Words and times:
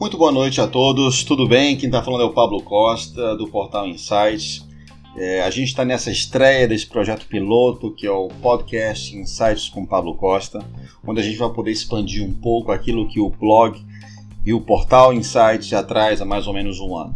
Muito 0.00 0.16
boa 0.16 0.32
noite 0.32 0.62
a 0.62 0.66
todos, 0.66 1.22
tudo 1.24 1.46
bem? 1.46 1.76
Quem 1.76 1.90
está 1.90 2.02
falando 2.02 2.22
é 2.22 2.24
o 2.24 2.32
Pablo 2.32 2.62
Costa, 2.62 3.36
do 3.36 3.46
Portal 3.46 3.86
Insights. 3.86 4.66
É, 5.14 5.42
a 5.42 5.50
gente 5.50 5.68
está 5.68 5.84
nessa 5.84 6.10
estreia 6.10 6.66
desse 6.66 6.86
projeto 6.86 7.26
piloto, 7.26 7.90
que 7.92 8.06
é 8.06 8.10
o 8.10 8.28
podcast 8.28 9.14
Insights 9.14 9.68
com 9.68 9.84
Pablo 9.84 10.14
Costa, 10.14 10.64
onde 11.06 11.20
a 11.20 11.22
gente 11.22 11.36
vai 11.36 11.50
poder 11.50 11.70
expandir 11.70 12.24
um 12.24 12.32
pouco 12.32 12.72
aquilo 12.72 13.06
que 13.08 13.20
o 13.20 13.28
blog 13.28 13.78
e 14.42 14.54
o 14.54 14.62
Portal 14.62 15.12
Insights 15.12 15.66
já 15.66 15.82
traz 15.82 16.22
há 16.22 16.24
mais 16.24 16.46
ou 16.46 16.54
menos 16.54 16.80
um 16.80 16.96
ano. 16.96 17.14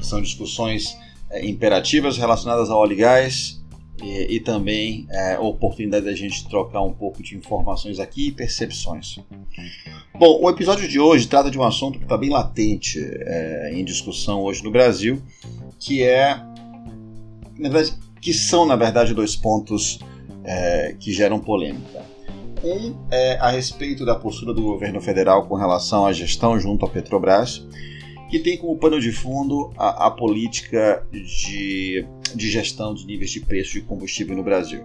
São 0.00 0.22
discussões 0.22 0.96
é, 1.28 1.44
imperativas 1.44 2.16
relacionadas 2.16 2.70
ao 2.70 2.78
óleo 2.78 2.92
e 2.92 2.96
gás, 2.96 3.57
e, 4.02 4.36
e 4.36 4.40
também 4.40 5.06
é, 5.10 5.38
oportunidade 5.38 6.04
da 6.04 6.14
gente 6.14 6.48
trocar 6.48 6.82
um 6.82 6.92
pouco 6.92 7.22
de 7.22 7.36
informações 7.36 7.98
aqui 7.98 8.28
e 8.28 8.32
percepções. 8.32 9.18
Bom, 10.14 10.40
o 10.42 10.50
episódio 10.50 10.88
de 10.88 10.98
hoje 10.98 11.26
trata 11.26 11.50
de 11.50 11.58
um 11.58 11.62
assunto 11.62 11.98
que 11.98 12.04
está 12.04 12.16
bem 12.16 12.30
latente 12.30 12.98
é, 13.00 13.72
em 13.74 13.84
discussão 13.84 14.42
hoje 14.42 14.62
no 14.62 14.70
Brasil, 14.70 15.22
que 15.78 16.02
é, 16.02 16.34
na 17.58 17.68
verdade, 17.68 17.96
que 18.20 18.32
são 18.32 18.66
na 18.66 18.76
verdade 18.76 19.14
dois 19.14 19.36
pontos 19.36 19.98
é, 20.44 20.96
que 20.98 21.12
geram 21.12 21.38
polêmica. 21.38 22.04
Um 22.64 22.96
é 23.10 23.36
a 23.36 23.50
respeito 23.50 24.04
da 24.04 24.16
postura 24.16 24.52
do 24.52 24.62
governo 24.62 25.00
federal 25.00 25.46
com 25.46 25.54
relação 25.54 26.04
à 26.04 26.12
gestão 26.12 26.58
junto 26.58 26.84
à 26.84 26.88
Petrobras, 26.88 27.64
que 28.28 28.38
tem 28.38 28.56
como 28.58 28.76
pano 28.78 29.00
de 29.00 29.12
fundo 29.12 29.72
a, 29.76 30.06
a 30.06 30.10
política 30.10 31.06
de 31.12 32.06
de 32.34 32.50
gestão 32.50 32.92
dos 32.92 33.04
níveis 33.04 33.30
de 33.30 33.40
preço 33.40 33.72
de 33.72 33.82
combustível 33.82 34.36
no 34.36 34.42
Brasil. 34.42 34.82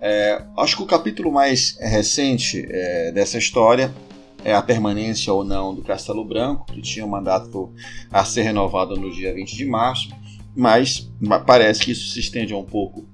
É, 0.00 0.42
acho 0.56 0.76
que 0.76 0.82
o 0.82 0.86
capítulo 0.86 1.30
mais 1.30 1.76
recente 1.78 2.66
é, 2.68 3.12
dessa 3.12 3.36
história 3.36 3.94
é 4.42 4.54
a 4.54 4.62
permanência 4.62 5.32
ou 5.32 5.44
não 5.44 5.74
do 5.74 5.82
Castelo 5.82 6.24
Branco, 6.24 6.64
que 6.72 6.80
tinha 6.80 7.04
um 7.04 7.08
mandato 7.08 7.72
a 8.10 8.24
ser 8.24 8.42
renovado 8.42 8.96
no 8.96 9.10
dia 9.12 9.34
20 9.34 9.54
de 9.54 9.66
março, 9.66 10.08
mas 10.56 11.10
parece 11.46 11.84
que 11.84 11.90
isso 11.90 12.08
se 12.08 12.20
estende 12.20 12.54
um 12.54 12.64
pouco 12.64 13.06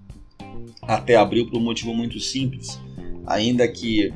até 0.83 1.17
abril 1.17 1.51
por 1.51 1.59
um 1.59 1.65
motivo 1.65 1.93
muito 1.93 2.21
simples, 2.21 2.79
ainda 3.27 3.67
que 3.67 4.15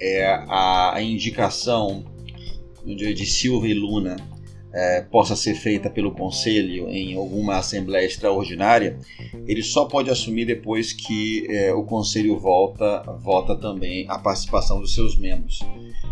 é, 0.00 0.26
a, 0.48 0.94
a 0.94 1.02
indicação 1.02 2.04
de 2.84 3.26
Silva 3.26 3.68
e 3.68 3.74
Luna 3.74 4.16
é, 4.72 5.00
possa 5.02 5.34
ser 5.34 5.54
feita 5.54 5.90
pelo 5.90 6.12
Conselho 6.12 6.88
em 6.88 7.14
alguma 7.14 7.56
Assembleia 7.56 8.06
Extraordinária, 8.06 8.98
ele 9.46 9.62
só 9.62 9.84
pode 9.84 10.10
assumir 10.10 10.44
depois 10.44 10.92
que 10.92 11.46
é, 11.50 11.72
o 11.72 11.82
Conselho 11.82 12.38
volta, 12.38 13.02
vota 13.20 13.56
também 13.56 14.06
a 14.08 14.18
participação 14.18 14.80
dos 14.80 14.94
seus 14.94 15.16
membros. 15.16 15.60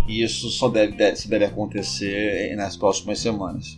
E 0.09 0.23
isso 0.23 0.49
só 0.51 0.69
deve, 0.69 0.97
deve, 0.97 1.29
deve 1.29 1.45
acontecer 1.45 2.55
nas 2.57 2.77
próximas 2.77 3.21
semanas. 3.21 3.77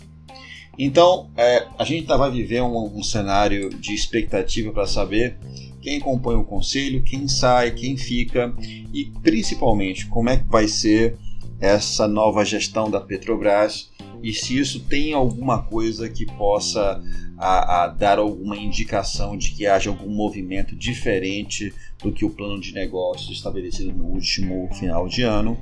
Então, 0.79 1.29
é, 1.37 1.67
a 1.79 1.85
gente 1.85 2.07
tá, 2.07 2.17
vai 2.17 2.31
viver 2.31 2.63
um, 2.63 2.99
um 2.99 3.03
cenário 3.03 3.69
de 3.69 3.93
expectativa 3.93 4.73
para 4.73 4.87
saber 4.87 5.37
quem 5.83 6.01
compõe 6.01 6.37
o 6.37 6.45
Conselho, 6.45 7.03
quem 7.03 7.27
sai, 7.29 7.73
quem 7.73 7.97
fica 7.97 8.55
e 8.93 9.07
principalmente 9.23 10.07
como 10.07 10.31
é 10.31 10.37
que 10.39 10.47
vai 10.47 10.69
ser 10.69 11.19
essa 11.61 12.08
nova 12.08 12.44
gestão 12.44 12.91
da 12.91 13.00
Petrobras 13.00 13.91
e 14.22 14.33
se 14.33 14.58
isso 14.58 14.80
tem 14.80 15.12
alguma 15.12 15.62
coisa 15.62 16.08
que 16.08 16.27
possa 16.27 17.03
a, 17.39 17.84
a 17.84 17.86
dar 17.89 18.19
alguma 18.19 18.56
indicação 18.56 19.36
de 19.36 19.50
que 19.53 19.66
haja 19.66 19.88
algum 19.88 20.11
movimento 20.11 20.77
diferente 20.77 21.72
do 22.03 22.12
que 22.12 22.25
o 22.25 22.31
plano 22.31 22.61
de 22.61 22.75
negócios 22.75 23.31
estabelecido 23.31 23.92
no 23.92 24.05
último 24.05 24.69
final 24.75 25.08
de 25.08 25.22
ano 25.22 25.58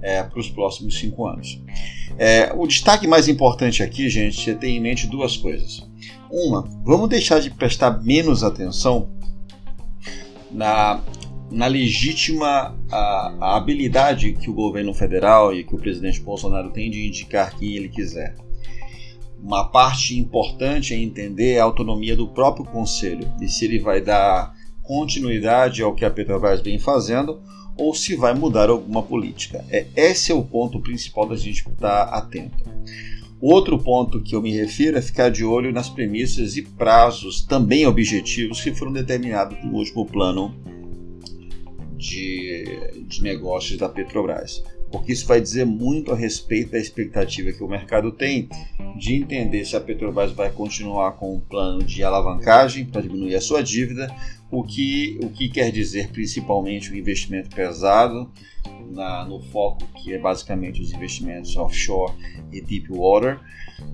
é, 0.00 0.22
para 0.22 0.40
os 0.40 0.48
próximos 0.48 0.98
cinco 0.98 1.26
anos. 1.26 1.60
É, 2.18 2.52
o 2.54 2.66
destaque 2.66 3.06
mais 3.06 3.28
importante 3.28 3.82
aqui, 3.82 4.08
gente, 4.08 4.50
é 4.50 4.54
ter 4.54 4.68
em 4.68 4.80
mente 4.80 5.06
duas 5.06 5.36
coisas. 5.36 5.86
Uma, 6.30 6.62
vamos 6.84 7.08
deixar 7.08 7.40
de 7.40 7.50
prestar 7.50 8.02
menos 8.02 8.42
atenção 8.42 9.10
na 10.50 11.02
na 11.50 11.66
legítima 11.66 12.78
a, 12.90 13.34
a, 13.40 13.56
habilidade 13.56 14.32
que 14.32 14.48
o 14.48 14.54
governo 14.54 14.94
federal 14.94 15.52
e 15.54 15.64
que 15.64 15.74
o 15.74 15.78
presidente 15.78 16.20
Bolsonaro 16.20 16.70
tem 16.70 16.90
de 16.90 17.06
indicar 17.06 17.56
quem 17.58 17.74
ele 17.74 17.88
quiser. 17.88 18.36
Uma 19.42 19.68
parte 19.68 20.18
importante 20.18 20.94
é 20.94 20.98
entender 20.98 21.58
a 21.58 21.64
autonomia 21.64 22.14
do 22.14 22.28
próprio 22.28 22.64
conselho 22.64 23.26
e 23.40 23.48
se 23.48 23.64
ele 23.64 23.78
vai 23.78 24.00
dar 24.00 24.54
continuidade 24.82 25.82
ao 25.82 25.94
que 25.94 26.04
a 26.04 26.10
Petrobras 26.10 26.60
vem 26.60 26.78
fazendo 26.78 27.40
ou 27.76 27.94
se 27.94 28.14
vai 28.14 28.34
mudar 28.34 28.68
alguma 28.68 29.02
política. 29.02 29.64
É, 29.70 29.86
esse 29.96 30.30
é 30.30 30.34
o 30.34 30.44
ponto 30.44 30.80
principal 30.80 31.26
da 31.26 31.36
gente 31.36 31.66
estar 31.66 32.02
atento. 32.02 32.62
Outro 33.40 33.78
ponto 33.78 34.20
que 34.20 34.36
eu 34.36 34.42
me 34.42 34.52
refiro 34.52 34.98
é 34.98 35.02
ficar 35.02 35.30
de 35.30 35.42
olho 35.44 35.72
nas 35.72 35.88
premissas 35.88 36.56
e 36.56 36.62
prazos 36.62 37.40
também 37.40 37.86
objetivos 37.86 38.60
que 38.60 38.74
foram 38.74 38.92
determinados 38.92 39.56
no 39.64 39.78
último 39.78 40.04
plano 40.04 40.54
de, 42.00 42.64
de 43.06 43.22
negócios 43.22 43.78
da 43.78 43.88
Petrobras, 43.88 44.64
porque 44.90 45.12
isso 45.12 45.26
vai 45.26 45.40
dizer 45.40 45.66
muito 45.66 46.10
a 46.10 46.16
respeito 46.16 46.72
da 46.72 46.78
expectativa 46.78 47.52
que 47.52 47.62
o 47.62 47.68
mercado 47.68 48.10
tem 48.10 48.48
de 48.96 49.14
entender 49.14 49.64
se 49.64 49.76
a 49.76 49.80
Petrobras 49.80 50.32
vai 50.32 50.50
continuar 50.50 51.12
com 51.12 51.34
um 51.34 51.40
plano 51.40 51.84
de 51.84 52.02
alavancagem 52.02 52.86
para 52.86 53.02
diminuir 53.02 53.36
a 53.36 53.40
sua 53.40 53.62
dívida, 53.62 54.12
o 54.50 54.64
que, 54.64 55.20
o 55.22 55.28
que 55.28 55.48
quer 55.48 55.70
dizer 55.70 56.08
principalmente 56.08 56.90
o 56.90 56.96
investimento 56.96 57.54
pesado 57.54 58.30
na, 58.90 59.24
no 59.24 59.40
foco 59.40 59.86
que 60.02 60.12
é 60.12 60.18
basicamente 60.18 60.82
os 60.82 60.92
investimentos 60.92 61.56
offshore 61.56 62.12
e 62.50 62.60
deep 62.60 62.88
water 62.90 63.38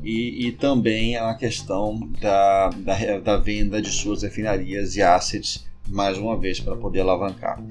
e, 0.02 0.46
e 0.46 0.52
também 0.52 1.16
a 1.16 1.34
questão 1.34 1.98
da, 2.20 2.70
da, 2.70 3.18
da 3.18 3.36
venda 3.36 3.82
de 3.82 3.90
suas 3.90 4.22
refinarias 4.22 4.96
e 4.96 5.02
assets 5.02 5.66
mais 5.88 6.18
uma 6.18 6.38
vez 6.38 6.60
para 6.60 6.76
poder 6.76 7.00
alavancar. 7.00 7.62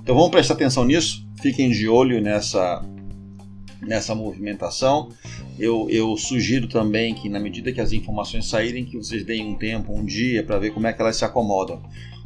Então 0.00 0.14
vamos 0.14 0.30
prestar 0.30 0.54
atenção 0.54 0.84
nisso, 0.84 1.26
fiquem 1.40 1.70
de 1.70 1.88
olho 1.88 2.20
nessa, 2.20 2.84
nessa 3.82 4.14
movimentação. 4.14 5.10
Eu, 5.58 5.88
eu, 5.90 6.16
sugiro 6.16 6.68
também 6.68 7.14
que, 7.14 7.28
na 7.28 7.40
medida 7.40 7.72
que 7.72 7.80
as 7.80 7.92
informações 7.92 8.48
saírem, 8.48 8.84
que 8.84 8.96
vocês 8.96 9.24
deem 9.24 9.46
um 9.46 9.54
tempo, 9.54 9.92
um 9.92 10.04
dia, 10.04 10.42
para 10.42 10.58
ver 10.58 10.70
como 10.70 10.86
é 10.86 10.92
que 10.92 11.00
elas 11.00 11.16
se 11.16 11.24
acomodam. 11.24 11.82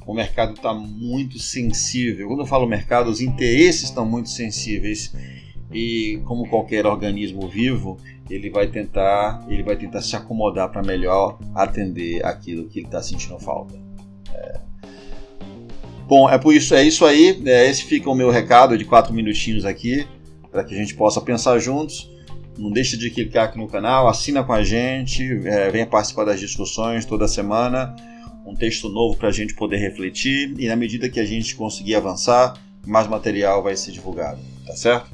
O 0.06 0.12
mercado 0.12 0.54
está 0.54 0.75
muito 0.75 1.38
sensível. 1.38 2.28
Quando 2.28 2.41
eu 2.41 2.47
falo 2.47 2.66
mercado, 2.66 3.09
os 3.09 3.20
interesses 3.20 3.84
estão 3.84 4.04
muito 4.04 4.28
sensíveis 4.28 5.14
e, 5.72 6.20
como 6.24 6.48
qualquer 6.48 6.86
organismo 6.86 7.48
vivo, 7.48 7.98
ele 8.28 8.50
vai 8.50 8.66
tentar, 8.66 9.44
ele 9.48 9.62
vai 9.62 9.76
tentar 9.76 10.03
se 10.03 10.14
acomodar 10.16 10.70
para 10.70 10.82
melhor 10.82 11.38
atender 11.54 12.24
aquilo 12.24 12.69
que 12.69 12.80
ele 12.80 12.86
está 12.86 13.03
sentindo 13.03 13.38
falta. 13.38 13.74
É, 14.34 14.60
Bom, 16.14 16.28
é 16.28 16.36
por 16.36 16.54
isso, 16.54 16.74
é 16.74 16.84
isso 16.84 17.06
aí. 17.06 17.42
É, 17.46 17.70
esse 17.70 17.84
fica 17.84 18.10
o 18.10 18.14
meu 18.14 18.30
recado 18.30 18.76
de 18.76 18.84
quatro 18.84 19.14
minutinhos 19.14 19.64
aqui, 19.64 20.06
para 20.50 20.62
que 20.62 20.74
a 20.74 20.76
gente 20.76 20.94
possa 20.94 21.22
pensar 21.22 21.58
juntos. 21.58 22.06
Não 22.58 22.70
deixe 22.70 22.98
de 22.98 23.08
clicar 23.08 23.44
aqui 23.46 23.56
no 23.56 23.66
canal, 23.66 24.06
assina 24.06 24.44
com 24.44 24.52
a 24.52 24.62
gente, 24.62 25.22
é, 25.46 25.70
venha 25.70 25.86
participar 25.86 26.26
das 26.26 26.38
discussões 26.38 27.06
toda 27.06 27.26
semana. 27.26 27.96
Um 28.44 28.54
texto 28.54 28.90
novo 28.90 29.16
para 29.16 29.30
a 29.30 29.32
gente 29.32 29.54
poder 29.54 29.78
refletir 29.78 30.54
e 30.58 30.68
na 30.68 30.76
medida 30.76 31.08
que 31.08 31.18
a 31.18 31.24
gente 31.24 31.56
conseguir 31.56 31.94
avançar, 31.94 32.58
mais 32.86 33.08
material 33.08 33.62
vai 33.62 33.74
ser 33.74 33.92
divulgado, 33.92 34.38
tá 34.66 34.76
certo? 34.76 35.10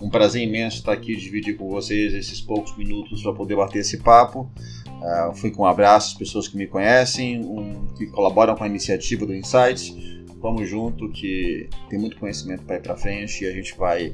Um 0.00 0.10
prazer 0.10 0.42
imenso 0.42 0.78
estar 0.78 0.94
aqui 0.94 1.14
dividir 1.14 1.56
com 1.56 1.68
vocês 1.68 2.12
esses 2.14 2.40
poucos 2.40 2.76
minutos 2.76 3.22
para 3.22 3.32
poder 3.32 3.54
bater 3.54 3.78
esse 3.78 3.98
papo. 3.98 4.50
Uh, 4.88 5.36
fui 5.36 5.52
com 5.52 5.62
um 5.62 5.66
abraço 5.66 6.08
às 6.08 6.18
pessoas 6.18 6.48
que 6.48 6.56
me 6.56 6.66
conhecem, 6.66 7.44
um, 7.44 7.86
que 7.96 8.06
colaboram 8.06 8.56
com 8.56 8.64
a 8.64 8.66
iniciativa 8.66 9.24
do 9.24 9.32
Insights 9.32 9.94
vamos 10.42 10.68
junto 10.68 11.08
que 11.10 11.70
tem 11.88 11.98
muito 11.98 12.18
conhecimento 12.18 12.64
para 12.64 12.76
ir 12.76 12.82
para 12.82 12.96
frente 12.96 13.44
e 13.44 13.46
a 13.46 13.52
gente 13.52 13.74
vai 13.76 14.12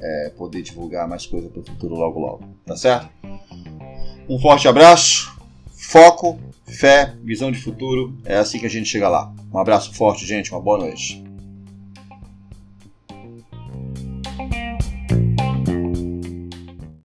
é, 0.00 0.32
poder 0.36 0.62
divulgar 0.62 1.08
mais 1.08 1.24
coisa 1.24 1.48
para 1.48 1.60
o 1.60 1.64
futuro 1.64 1.94
logo 1.94 2.20
logo, 2.20 2.44
tá 2.66 2.76
certo? 2.76 3.08
Um 4.28 4.38
forte 4.38 4.68
abraço, 4.68 5.34
foco, 5.72 6.38
fé, 6.66 7.16
visão 7.24 7.50
de 7.50 7.58
futuro, 7.58 8.16
é 8.24 8.36
assim 8.36 8.58
que 8.58 8.66
a 8.66 8.70
gente 8.70 8.88
chega 8.88 9.08
lá. 9.08 9.34
Um 9.52 9.58
abraço 9.58 9.92
forte, 9.94 10.26
gente, 10.26 10.52
uma 10.52 10.60
boa 10.60 10.78
noite. 10.78 11.24